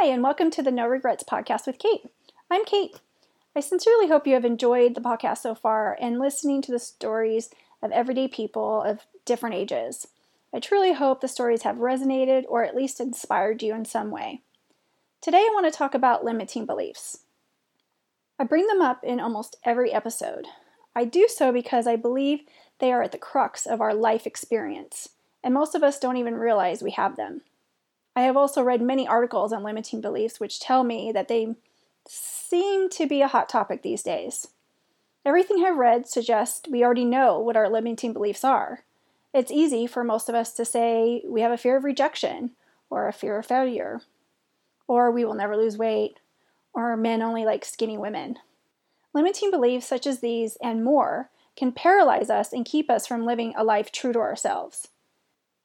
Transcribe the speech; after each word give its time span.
Hi, 0.00 0.06
and 0.06 0.22
welcome 0.22 0.52
to 0.52 0.62
the 0.62 0.70
No 0.70 0.86
Regrets 0.86 1.24
podcast 1.24 1.66
with 1.66 1.80
Kate. 1.80 2.02
I'm 2.48 2.64
Kate. 2.64 3.00
I 3.56 3.58
sincerely 3.58 4.06
hope 4.06 4.28
you 4.28 4.34
have 4.34 4.44
enjoyed 4.44 4.94
the 4.94 5.00
podcast 5.00 5.38
so 5.38 5.56
far 5.56 5.98
and 6.00 6.20
listening 6.20 6.62
to 6.62 6.70
the 6.70 6.78
stories 6.78 7.50
of 7.82 7.90
everyday 7.90 8.28
people 8.28 8.80
of 8.80 9.00
different 9.24 9.56
ages. 9.56 10.06
I 10.54 10.60
truly 10.60 10.92
hope 10.92 11.20
the 11.20 11.26
stories 11.26 11.62
have 11.62 11.78
resonated 11.78 12.44
or 12.48 12.62
at 12.62 12.76
least 12.76 13.00
inspired 13.00 13.60
you 13.60 13.74
in 13.74 13.84
some 13.84 14.12
way. 14.12 14.42
Today, 15.20 15.38
I 15.38 15.50
want 15.52 15.66
to 15.66 15.76
talk 15.76 15.94
about 15.94 16.24
limiting 16.24 16.64
beliefs. 16.64 17.24
I 18.38 18.44
bring 18.44 18.68
them 18.68 18.80
up 18.80 19.02
in 19.02 19.18
almost 19.18 19.56
every 19.64 19.92
episode. 19.92 20.46
I 20.94 21.06
do 21.06 21.26
so 21.26 21.50
because 21.50 21.88
I 21.88 21.96
believe 21.96 22.42
they 22.78 22.92
are 22.92 23.02
at 23.02 23.10
the 23.10 23.18
crux 23.18 23.66
of 23.66 23.80
our 23.80 23.94
life 23.94 24.28
experience, 24.28 25.08
and 25.42 25.52
most 25.52 25.74
of 25.74 25.82
us 25.82 25.98
don't 25.98 26.18
even 26.18 26.36
realize 26.36 26.84
we 26.84 26.92
have 26.92 27.16
them. 27.16 27.40
I 28.18 28.22
have 28.22 28.36
also 28.36 28.64
read 28.64 28.82
many 28.82 29.06
articles 29.06 29.52
on 29.52 29.62
limiting 29.62 30.00
beliefs 30.00 30.40
which 30.40 30.58
tell 30.58 30.82
me 30.82 31.12
that 31.12 31.28
they 31.28 31.54
seem 32.08 32.90
to 32.90 33.06
be 33.06 33.22
a 33.22 33.28
hot 33.28 33.48
topic 33.48 33.82
these 33.82 34.02
days. 34.02 34.48
Everything 35.24 35.64
I've 35.64 35.76
read 35.76 36.08
suggests 36.08 36.68
we 36.68 36.82
already 36.82 37.04
know 37.04 37.38
what 37.38 37.56
our 37.56 37.68
limiting 37.68 38.12
beliefs 38.12 38.42
are. 38.42 38.82
It's 39.32 39.52
easy 39.52 39.86
for 39.86 40.02
most 40.02 40.28
of 40.28 40.34
us 40.34 40.52
to 40.54 40.64
say 40.64 41.22
we 41.26 41.42
have 41.42 41.52
a 41.52 41.56
fear 41.56 41.76
of 41.76 41.84
rejection, 41.84 42.56
or 42.90 43.06
a 43.06 43.12
fear 43.12 43.38
of 43.38 43.46
failure, 43.46 44.00
or 44.88 45.12
we 45.12 45.24
will 45.24 45.34
never 45.34 45.56
lose 45.56 45.78
weight, 45.78 46.18
or 46.72 46.96
men 46.96 47.22
only 47.22 47.44
like 47.44 47.64
skinny 47.64 47.96
women. 47.96 48.40
Limiting 49.14 49.52
beliefs 49.52 49.86
such 49.86 50.08
as 50.08 50.18
these 50.18 50.56
and 50.60 50.82
more 50.82 51.30
can 51.56 51.70
paralyze 51.70 52.30
us 52.30 52.52
and 52.52 52.66
keep 52.66 52.90
us 52.90 53.06
from 53.06 53.24
living 53.24 53.54
a 53.56 53.62
life 53.62 53.92
true 53.92 54.12
to 54.12 54.18
ourselves. 54.18 54.88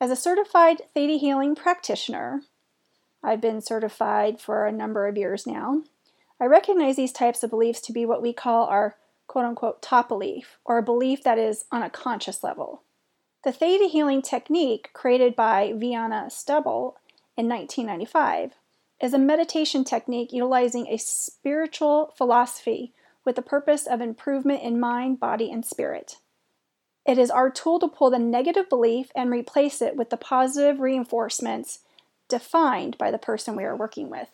As 0.00 0.12
a 0.12 0.16
certified 0.16 0.82
Theta 0.94 1.14
healing 1.14 1.56
practitioner, 1.56 2.42
I've 3.22 3.40
been 3.40 3.60
certified 3.60 4.40
for 4.40 4.64
a 4.64 4.72
number 4.72 5.08
of 5.08 5.16
years 5.16 5.44
now. 5.44 5.82
I 6.40 6.44
recognize 6.44 6.94
these 6.94 7.12
types 7.12 7.42
of 7.42 7.50
beliefs 7.50 7.80
to 7.82 7.92
be 7.92 8.06
what 8.06 8.22
we 8.22 8.32
call 8.32 8.66
our 8.66 8.96
quote 9.26 9.44
unquote 9.44 9.82
top 9.82 10.08
belief, 10.08 10.58
or 10.64 10.78
a 10.78 10.84
belief 10.84 11.24
that 11.24 11.36
is 11.36 11.64
on 11.72 11.82
a 11.82 11.90
conscious 11.90 12.44
level. 12.44 12.82
The 13.42 13.50
Theta 13.50 13.88
healing 13.88 14.22
technique, 14.22 14.90
created 14.92 15.34
by 15.34 15.72
Vianna 15.72 16.30
Stibal 16.30 16.94
in 17.36 17.48
1995, 17.48 18.52
is 19.02 19.12
a 19.12 19.18
meditation 19.18 19.82
technique 19.82 20.32
utilizing 20.32 20.86
a 20.86 20.96
spiritual 20.96 22.14
philosophy 22.16 22.92
with 23.24 23.34
the 23.34 23.42
purpose 23.42 23.86
of 23.86 24.00
improvement 24.00 24.62
in 24.62 24.78
mind, 24.78 25.18
body, 25.18 25.50
and 25.50 25.66
spirit. 25.66 26.16
It 27.08 27.16
is 27.16 27.30
our 27.30 27.48
tool 27.48 27.78
to 27.78 27.88
pull 27.88 28.10
the 28.10 28.18
negative 28.18 28.68
belief 28.68 29.10
and 29.16 29.30
replace 29.30 29.80
it 29.80 29.96
with 29.96 30.10
the 30.10 30.18
positive 30.18 30.78
reinforcements 30.78 31.78
defined 32.28 32.98
by 32.98 33.10
the 33.10 33.16
person 33.16 33.56
we 33.56 33.64
are 33.64 33.74
working 33.74 34.10
with. 34.10 34.28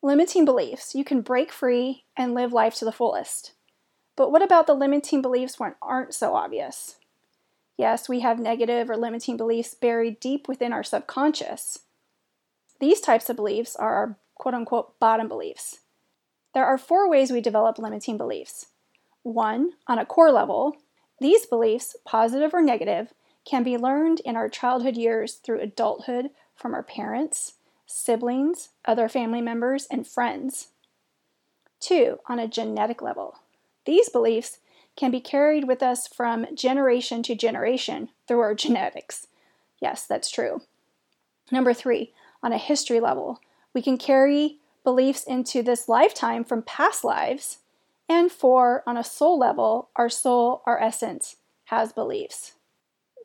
Limiting 0.00 0.44
beliefs. 0.44 0.94
You 0.94 1.02
can 1.02 1.22
break 1.22 1.50
free 1.50 2.04
and 2.16 2.34
live 2.34 2.52
life 2.52 2.76
to 2.76 2.84
the 2.84 2.92
fullest. 2.92 3.50
But 4.14 4.30
what 4.30 4.42
about 4.42 4.68
the 4.68 4.74
limiting 4.74 5.22
beliefs 5.22 5.58
when 5.58 5.74
aren't 5.82 6.14
so 6.14 6.36
obvious? 6.36 6.98
Yes, 7.76 8.08
we 8.08 8.20
have 8.20 8.38
negative 8.38 8.88
or 8.88 8.96
limiting 8.96 9.36
beliefs 9.36 9.74
buried 9.74 10.20
deep 10.20 10.46
within 10.46 10.72
our 10.72 10.84
subconscious. 10.84 11.80
These 12.78 13.00
types 13.00 13.28
of 13.28 13.34
beliefs 13.34 13.74
are 13.74 13.94
our 13.94 14.18
quote 14.36 14.54
unquote 14.54 15.00
bottom 15.00 15.26
beliefs. 15.26 15.80
There 16.54 16.64
are 16.64 16.78
four 16.78 17.10
ways 17.10 17.32
we 17.32 17.40
develop 17.40 17.76
limiting 17.76 18.16
beliefs. 18.16 18.66
One, 19.24 19.72
on 19.88 19.98
a 19.98 20.06
core 20.06 20.30
level, 20.30 20.76
these 21.20 21.46
beliefs, 21.46 21.96
positive 22.04 22.54
or 22.54 22.62
negative, 22.62 23.12
can 23.44 23.62
be 23.62 23.76
learned 23.76 24.20
in 24.20 24.36
our 24.36 24.48
childhood 24.48 24.96
years 24.96 25.34
through 25.34 25.60
adulthood 25.60 26.30
from 26.54 26.74
our 26.74 26.82
parents, 26.82 27.54
siblings, 27.86 28.70
other 28.84 29.08
family 29.08 29.40
members, 29.40 29.86
and 29.90 30.06
friends. 30.06 30.68
Two, 31.80 32.18
on 32.26 32.38
a 32.38 32.48
genetic 32.48 33.02
level. 33.02 33.38
These 33.86 34.08
beliefs 34.08 34.58
can 34.96 35.10
be 35.10 35.20
carried 35.20 35.66
with 35.66 35.82
us 35.82 36.06
from 36.06 36.46
generation 36.54 37.22
to 37.24 37.34
generation 37.34 38.10
through 38.26 38.40
our 38.40 38.54
genetics. 38.64 39.26
Yes, 39.80 40.06
that's 40.06 40.30
true. 40.30 40.62
Number 41.50 41.72
three, 41.72 42.12
on 42.42 42.52
a 42.52 42.58
history 42.58 43.00
level, 43.00 43.40
we 43.74 43.82
can 43.82 43.98
carry 43.98 44.58
beliefs 44.84 45.24
into 45.24 45.62
this 45.62 45.88
lifetime 45.88 46.44
from 46.44 46.62
past 46.62 47.04
lives 47.04 47.58
and 48.10 48.32
four, 48.32 48.82
on 48.88 48.96
a 48.96 49.04
soul 49.04 49.38
level, 49.38 49.88
our 49.94 50.08
soul, 50.08 50.62
our 50.66 50.82
essence, 50.82 51.36
has 51.66 51.92
beliefs. 51.92 52.54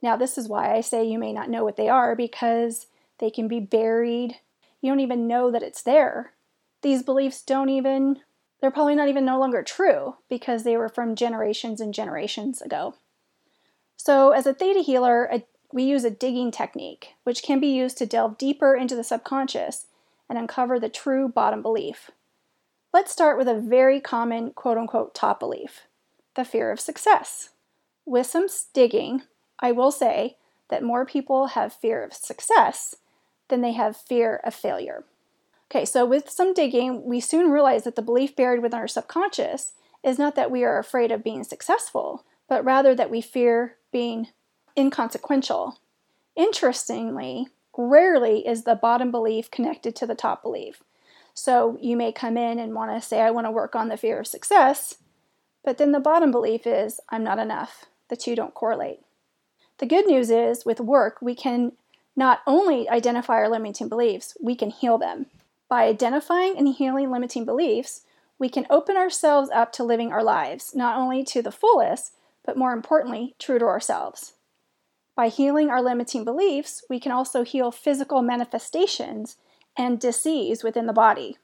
Now, 0.04 0.16
this 0.16 0.38
is 0.38 0.48
why 0.48 0.76
I 0.76 0.82
say 0.82 1.04
you 1.04 1.18
may 1.18 1.34
not 1.34 1.50
know 1.50 1.64
what 1.64 1.76
they 1.76 1.90
are 1.90 2.16
because 2.16 2.86
they 3.18 3.32
can 3.32 3.48
be 3.48 3.60
buried. 3.60 4.36
You 4.82 4.92
don't 4.92 5.00
even 5.00 5.28
know 5.28 5.50
that 5.50 5.64
it's 5.64 5.82
there. 5.82 6.34
These 6.84 7.02
beliefs 7.02 7.42
don't 7.42 7.70
even, 7.70 8.20
they're 8.62 8.70
probably 8.70 8.94
not 8.94 9.10
even 9.10 9.26
no 9.26 9.40
longer 9.40 9.64
true 9.64 10.18
because 10.30 10.64
they 10.64 10.78
were 10.78 10.90
from 10.90 11.16
generations 11.16 11.82
and 11.82 11.92
generations 11.92 12.62
ago. 12.62 12.94
So, 13.98 14.34
as 14.34 14.46
a 14.46 14.54
theta 14.54 14.82
healer, 14.82 15.28
a, 15.32 15.44
we 15.74 15.82
use 15.82 16.04
a 16.04 16.12
digging 16.12 16.52
technique, 16.52 17.16
which 17.24 17.42
can 17.42 17.60
be 17.60 17.76
used 17.76 17.98
to 17.98 18.06
delve 18.06 18.38
deeper 18.38 18.76
into 18.76 18.96
the 18.96 19.04
subconscious 19.04 19.88
and 20.30 20.38
uncover 20.38 20.80
the 20.80 20.90
true 20.90 21.28
bottom 21.28 21.64
belief. 21.64 22.12
Let's 22.96 23.12
start 23.12 23.38
with 23.38 23.50
a 23.50 23.60
very 23.60 24.00
common 24.00 24.52
quote 24.52 24.78
unquote 24.78 25.14
top 25.14 25.38
belief 25.42 25.82
the 26.36 26.46
fear 26.46 26.72
of 26.72 26.80
success. 26.80 27.50
With 28.06 28.26
some 28.26 28.48
digging, 28.74 29.24
I 29.60 29.74
will 29.74 29.92
say 29.92 30.38
that 30.70 30.82
more 30.82 31.06
people 31.06 31.48
have 31.48 31.74
fear 31.74 32.06
of 32.06 32.14
success 32.14 32.96
than 33.50 33.60
they 33.60 33.74
have 33.74 33.98
fear 33.98 34.40
of 34.46 34.54
failure. 34.54 35.04
Okay, 35.70 35.84
so 35.84 36.06
with 36.06 36.30
some 36.30 36.54
digging, 36.54 37.04
we 37.04 37.20
soon 37.20 37.52
realize 37.52 37.84
that 37.84 37.98
the 37.98 38.02
belief 38.02 38.34
buried 38.34 38.62
within 38.62 38.80
our 38.80 38.88
subconscious 38.88 39.74
is 40.02 40.18
not 40.18 40.36
that 40.36 40.50
we 40.50 40.64
are 40.64 40.80
afraid 40.80 41.12
of 41.12 41.22
being 41.22 41.44
successful, 41.44 42.24
but 42.48 42.64
rather 42.64 42.96
that 42.96 43.12
we 43.12 43.20
fear 43.20 43.76
being 43.92 44.30
inconsequential. 44.78 45.82
Interestingly, 46.38 47.50
rarely 47.78 48.48
is 48.48 48.64
the 48.64 48.74
bottom 48.74 49.12
belief 49.12 49.52
connected 49.52 49.98
to 49.98 50.08
the 50.08 50.16
top 50.16 50.42
belief. 50.42 50.82
So 51.36 51.78
you 51.82 51.96
may 51.98 52.12
come 52.12 52.38
in 52.38 52.58
and 52.58 52.74
want 52.74 52.92
to 53.00 53.06
say, 53.06 53.22
I 53.22 53.30
want 53.30 53.46
to 53.46 53.52
work 53.52 53.76
on 53.76 53.90
the 53.90 53.98
fear 53.98 54.20
of 54.20 54.26
success, 54.26 54.96
but 55.64 55.78
then 55.78 55.92
the 55.92 56.00
bottom 56.00 56.32
belief 56.32 56.66
is, 56.66 57.00
I'm 57.10 57.24
not 57.24 57.40
enough. 57.40 57.86
The 58.10 58.16
two 58.16 58.36
don't 58.36 58.54
correlate. 58.54 59.02
The 59.80 59.86
good 59.86 60.08
news 60.08 60.30
is, 60.30 60.66
with 60.66 60.80
work, 60.80 61.18
we 61.22 61.36
can 61.36 61.74
not 62.16 62.40
only 62.48 62.88
identify 62.90 63.34
our 63.34 63.50
limiting 63.50 63.90
beliefs, 63.90 64.38
we 64.42 64.56
can 64.56 64.70
heal 64.70 64.98
them. 64.98 65.26
By 65.68 65.84
identifying 65.84 66.58
and 66.58 66.70
healing 66.70 67.12
limiting 67.12 67.44
beliefs, 67.44 68.02
we 68.40 68.48
can 68.48 68.66
open 68.70 68.96
ourselves 68.96 69.50
up 69.54 69.74
to 69.74 69.84
living 69.84 70.14
our 70.14 70.24
lives, 70.24 70.74
not 70.74 70.98
only 70.98 71.24
to 71.26 71.42
the 71.42 71.52
fullest, 71.52 72.14
but 72.46 72.58
more 72.58 72.72
importantly, 72.72 73.36
true 73.40 73.60
to 73.60 73.66
ourselves. 73.66 74.34
By 75.16 75.28
healing 75.28 75.70
our 75.70 75.82
limiting 75.82 76.24
beliefs, 76.24 76.84
we 76.90 77.00
can 77.00 77.12
also 77.12 77.44
heal 77.44 77.72
physical 77.72 78.22
manifestations 78.22 79.38
and 79.78 80.00
disease 80.00 80.64
within 80.64 80.86
the 80.86 80.94
body. 80.94 81.38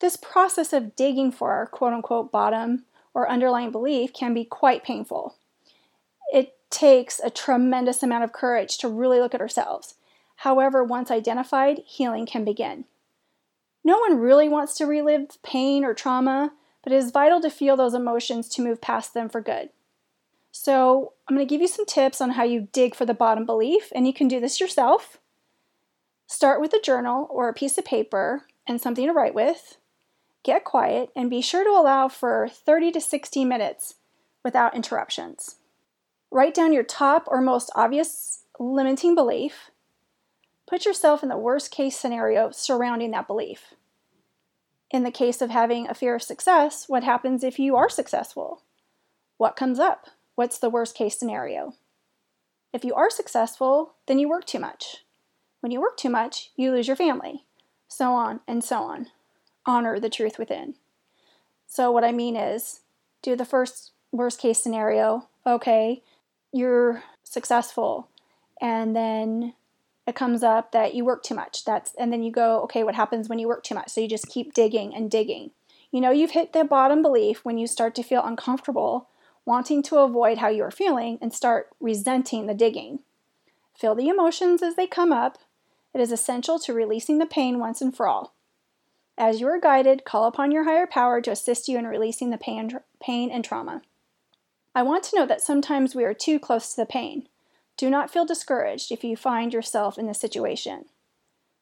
This 0.00 0.16
process 0.16 0.72
of 0.72 0.94
digging 0.96 1.32
for 1.32 1.52
our 1.52 1.66
quote 1.66 1.92
unquote 1.92 2.30
bottom 2.30 2.84
or 3.14 3.28
underlying 3.28 3.70
belief 3.70 4.12
can 4.12 4.34
be 4.34 4.44
quite 4.44 4.84
painful. 4.84 5.36
It 6.32 6.54
takes 6.70 7.20
a 7.20 7.30
tremendous 7.30 8.02
amount 8.02 8.24
of 8.24 8.32
courage 8.32 8.76
to 8.78 8.88
really 8.88 9.20
look 9.20 9.34
at 9.34 9.40
ourselves. 9.40 9.94
However, 10.36 10.84
once 10.84 11.10
identified, 11.10 11.82
healing 11.86 12.26
can 12.26 12.44
begin. 12.44 12.84
No 13.82 13.98
one 13.98 14.18
really 14.18 14.48
wants 14.48 14.74
to 14.74 14.84
relive 14.84 15.42
pain 15.42 15.84
or 15.84 15.94
trauma, 15.94 16.52
but 16.82 16.92
it 16.92 16.96
is 16.96 17.10
vital 17.10 17.40
to 17.40 17.50
feel 17.50 17.76
those 17.76 17.94
emotions 17.94 18.48
to 18.50 18.62
move 18.62 18.80
past 18.80 19.14
them 19.14 19.28
for 19.28 19.40
good. 19.40 19.70
So, 20.52 21.12
I'm 21.28 21.36
going 21.36 21.46
to 21.46 21.50
give 21.50 21.60
you 21.60 21.68
some 21.68 21.86
tips 21.86 22.20
on 22.20 22.30
how 22.30 22.42
you 22.42 22.68
dig 22.72 22.94
for 22.94 23.04
the 23.04 23.14
bottom 23.14 23.46
belief, 23.46 23.92
and 23.94 24.06
you 24.06 24.12
can 24.12 24.26
do 24.26 24.40
this 24.40 24.58
yourself. 24.58 25.18
Start 26.26 26.60
with 26.60 26.72
a 26.72 26.80
journal 26.80 27.28
or 27.30 27.48
a 27.48 27.54
piece 27.54 27.78
of 27.78 27.84
paper 27.84 28.46
and 28.66 28.80
something 28.80 29.06
to 29.06 29.12
write 29.12 29.34
with. 29.34 29.78
Get 30.42 30.64
quiet 30.64 31.10
and 31.14 31.30
be 31.30 31.40
sure 31.40 31.64
to 31.64 31.70
allow 31.70 32.08
for 32.08 32.48
30 32.48 32.92
to 32.92 33.00
60 33.00 33.44
minutes 33.44 33.94
without 34.44 34.74
interruptions. 34.74 35.56
Write 36.30 36.54
down 36.54 36.72
your 36.72 36.82
top 36.82 37.24
or 37.28 37.40
most 37.40 37.70
obvious 37.74 38.44
limiting 38.58 39.14
belief. 39.14 39.70
Put 40.66 40.84
yourself 40.84 41.22
in 41.22 41.28
the 41.28 41.36
worst 41.38 41.70
case 41.70 41.96
scenario 41.96 42.50
surrounding 42.50 43.12
that 43.12 43.28
belief. 43.28 43.74
In 44.90 45.04
the 45.04 45.10
case 45.12 45.40
of 45.40 45.50
having 45.50 45.88
a 45.88 45.94
fear 45.94 46.14
of 46.14 46.22
success, 46.22 46.88
what 46.88 47.04
happens 47.04 47.44
if 47.44 47.58
you 47.58 47.76
are 47.76 47.88
successful? 47.88 48.62
What 49.36 49.56
comes 49.56 49.78
up? 49.78 50.08
What's 50.34 50.58
the 50.58 50.70
worst 50.70 50.96
case 50.96 51.18
scenario? 51.18 51.74
If 52.72 52.84
you 52.84 52.94
are 52.94 53.10
successful, 53.10 53.94
then 54.06 54.18
you 54.18 54.28
work 54.28 54.44
too 54.44 54.58
much. 54.58 55.05
When 55.66 55.72
you 55.72 55.80
work 55.80 55.96
too 55.96 56.10
much, 56.10 56.52
you 56.54 56.70
lose 56.70 56.86
your 56.86 56.94
family, 56.94 57.44
so 57.88 58.12
on 58.12 58.38
and 58.46 58.62
so 58.62 58.84
on. 58.84 59.08
Honor 59.66 59.98
the 59.98 60.08
truth 60.08 60.38
within. 60.38 60.76
So, 61.66 61.90
what 61.90 62.04
I 62.04 62.12
mean 62.12 62.36
is, 62.36 62.82
do 63.20 63.34
the 63.34 63.44
first 63.44 63.90
worst 64.12 64.38
case 64.38 64.60
scenario. 64.60 65.26
Okay, 65.44 66.04
you're 66.52 67.02
successful, 67.24 68.06
and 68.60 68.94
then 68.94 69.54
it 70.06 70.14
comes 70.14 70.44
up 70.44 70.70
that 70.70 70.94
you 70.94 71.04
work 71.04 71.24
too 71.24 71.34
much. 71.34 71.64
That's 71.64 71.92
and 71.96 72.12
then 72.12 72.22
you 72.22 72.30
go, 72.30 72.60
okay, 72.62 72.84
what 72.84 72.94
happens 72.94 73.28
when 73.28 73.40
you 73.40 73.48
work 73.48 73.64
too 73.64 73.74
much? 73.74 73.88
So 73.88 74.00
you 74.00 74.06
just 74.06 74.28
keep 74.28 74.54
digging 74.54 74.94
and 74.94 75.10
digging. 75.10 75.50
You 75.90 76.00
know, 76.00 76.12
you've 76.12 76.30
hit 76.30 76.52
the 76.52 76.62
bottom 76.62 77.02
belief 77.02 77.44
when 77.44 77.58
you 77.58 77.66
start 77.66 77.96
to 77.96 78.04
feel 78.04 78.22
uncomfortable, 78.22 79.08
wanting 79.44 79.82
to 79.82 79.98
avoid 79.98 80.38
how 80.38 80.46
you 80.46 80.62
are 80.62 80.70
feeling 80.70 81.18
and 81.20 81.34
start 81.34 81.70
resenting 81.80 82.46
the 82.46 82.54
digging. 82.54 83.00
Feel 83.76 83.96
the 83.96 84.08
emotions 84.08 84.62
as 84.62 84.76
they 84.76 84.86
come 84.86 85.12
up. 85.12 85.38
It 85.96 86.02
is 86.02 86.12
essential 86.12 86.58
to 86.58 86.74
releasing 86.74 87.16
the 87.16 87.24
pain 87.24 87.58
once 87.58 87.80
and 87.80 87.96
for 87.96 88.06
all. 88.06 88.34
As 89.16 89.40
you 89.40 89.48
are 89.48 89.58
guided, 89.58 90.04
call 90.04 90.26
upon 90.26 90.52
your 90.52 90.64
higher 90.64 90.86
power 90.86 91.22
to 91.22 91.30
assist 91.30 91.68
you 91.68 91.78
in 91.78 91.86
releasing 91.86 92.28
the 92.28 92.36
pain, 92.36 92.78
pain 93.00 93.30
and 93.30 93.42
trauma. 93.42 93.80
I 94.74 94.82
want 94.82 95.04
to 95.04 95.16
note 95.16 95.28
that 95.28 95.40
sometimes 95.40 95.94
we 95.94 96.04
are 96.04 96.12
too 96.12 96.38
close 96.38 96.68
to 96.68 96.82
the 96.82 96.84
pain. 96.84 97.28
Do 97.78 97.88
not 97.88 98.10
feel 98.10 98.26
discouraged 98.26 98.92
if 98.92 99.04
you 99.04 99.16
find 99.16 99.54
yourself 99.54 99.96
in 99.96 100.06
this 100.06 100.20
situation. 100.20 100.84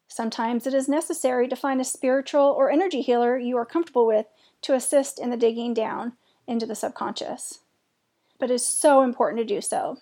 Sometimes 0.08 0.66
it 0.66 0.74
is 0.74 0.88
necessary 0.88 1.46
to 1.46 1.54
find 1.54 1.80
a 1.80 1.84
spiritual 1.84 2.56
or 2.58 2.72
energy 2.72 3.02
healer 3.02 3.38
you 3.38 3.56
are 3.56 3.64
comfortable 3.64 4.04
with 4.04 4.26
to 4.62 4.74
assist 4.74 5.20
in 5.20 5.30
the 5.30 5.36
digging 5.36 5.74
down 5.74 6.14
into 6.48 6.66
the 6.66 6.74
subconscious. 6.74 7.60
But 8.40 8.50
it 8.50 8.54
is 8.54 8.66
so 8.66 9.02
important 9.02 9.38
to 9.46 9.54
do 9.54 9.60
so 9.60 9.98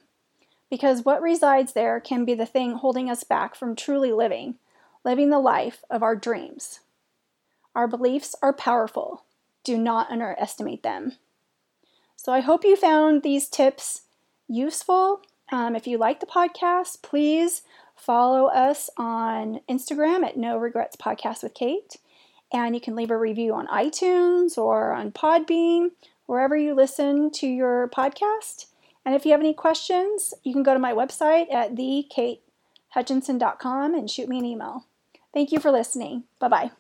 because 0.73 1.05
what 1.05 1.21
resides 1.21 1.75
there 1.75 2.01
can 2.01 2.25
be 2.25 2.33
the 2.33 2.47
thing 2.47 2.73
holding 2.73 3.11
us 3.11 3.25
back 3.25 3.55
from 3.55 3.77
truly 3.77 4.11
living, 4.11 4.55
living 5.05 5.29
the 5.29 5.39
life 5.39 5.85
of 5.91 6.03
our 6.03 6.17
dreams. 6.17 6.81
Our 7.75 7.87
beliefs 7.87 8.35
are 8.41 8.55
powerful. 8.55 9.23
Do 9.65 9.77
not 9.77 10.11
underestimate 10.11 10.83
them. 10.83 11.19
So 12.17 12.33
I 12.33 12.41
hope 12.41 12.65
you 12.65 12.75
found 12.75 13.23
these 13.23 13.51
tips 13.51 14.05
useful. 14.49 15.21
Um, 15.53 15.77
if 15.77 15.87
you 15.87 15.99
like 15.99 16.21
the 16.21 16.27
podcast, 16.27 17.03
please 17.03 17.61
follow 17.95 18.47
us 18.47 18.89
on 18.97 19.61
Instagram 19.69 20.25
at 20.25 20.39
No 20.39 20.57
Regrets 20.57 20.97
Podcast 20.97 21.43
with 21.43 21.53
Kate. 21.53 21.99
And 22.51 22.75
you 22.75 22.81
can 22.81 22.97
leave 22.97 23.11
a 23.11 23.19
review 23.19 23.53
on 23.53 23.67
iTunes 23.67 24.57
or 24.57 24.95
on 24.95 25.13
Podbean, 25.13 25.91
wherever 26.25 26.57
you 26.57 26.75
listen 26.75 27.31
to 27.33 27.47
your 27.47 27.91
podcast. 27.95 28.69
And 29.05 29.15
if 29.15 29.25
you 29.25 29.31
have 29.33 29.41
any 29.41 29.55
questions, 29.55 30.33
you 30.45 30.53
can 30.53 30.63
go 30.63 30.73
to 30.73 30.79
my 30.79 30.93
website 30.93 31.53
at 31.53 31.75
thekatehutchinson.com 31.75 33.95
and 33.95 34.11
shoot 34.11 34.29
me 34.29 34.39
an 34.39 34.45
email. 34.45 34.87
Thank 35.35 35.51
you 35.51 35.59
for 35.59 35.71
listening. 35.71 36.25
Bye 36.39 36.49
bye. 36.49 36.71